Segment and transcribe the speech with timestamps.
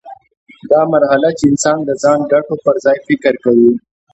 [0.71, 3.71] دا مرحله چې انسان د ځان ګټو پر ځای فکر کوي.